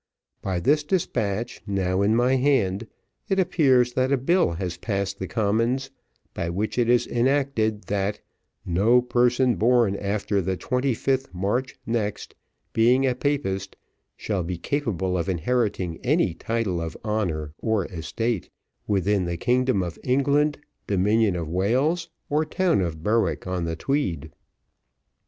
By 0.41 0.59
this 0.59 0.81
despatch, 0.81 1.61
now 1.67 2.01
in 2.01 2.15
my 2.15 2.35
hand, 2.35 2.87
it 3.29 3.37
appears 3.39 3.93
that 3.93 4.11
a 4.11 4.17
Bill 4.17 4.53
has 4.53 4.75
passed 4.77 5.19
the 5.19 5.27
Commons, 5.27 5.91
by 6.33 6.49
which 6.49 6.79
it 6.79 6.89
is 6.89 7.05
enacted, 7.05 7.83
'that 7.83 8.19
no 8.65 9.03
person 9.03 9.57
born 9.57 9.95
after 9.95 10.41
the 10.41 10.57
25th 10.57 11.31
March 11.35 11.75
next, 11.85 12.33
being 12.73 13.05
a 13.05 13.13
Papist, 13.13 13.75
shall 14.17 14.41
be 14.41 14.57
capable 14.57 15.15
of 15.19 15.29
inheriting 15.29 15.99
any 16.03 16.33
title 16.33 16.81
of 16.81 16.97
honour 17.05 17.53
or 17.59 17.85
estate, 17.85 18.49
within 18.87 19.25
the 19.25 19.37
kingdom 19.37 19.83
of 19.83 19.99
England, 20.03 20.57
dominion 20.87 21.35
of 21.35 21.47
Wales, 21.47 22.09
or 22.27 22.43
town 22.43 22.81
of 22.81 23.03
Berwick 23.03 23.45
on 23.45 23.65
the 23.65 23.75
Tweed.'" 23.75 24.31